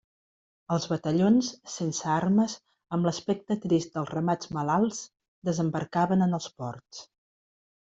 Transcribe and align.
Els 0.75 0.87
batallons, 0.93 1.49
sense 1.73 2.09
armes, 2.15 2.57
amb 2.97 3.11
l'aspecte 3.11 3.61
trist 3.69 3.95
dels 4.01 4.13
ramats 4.17 4.53
malalts, 4.61 5.07
desembarcaven 5.53 6.31
en 6.31 6.39
els 6.43 6.55
ports. 6.61 7.09